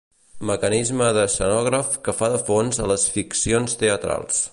Mecanisme 0.49 1.09
d'escenògraf 1.17 1.93
que 2.07 2.15
fa 2.21 2.31
de 2.37 2.39
fons 2.47 2.81
a 2.85 2.87
les 2.93 3.05
ficcions 3.19 3.79
teatrals. 3.83 4.43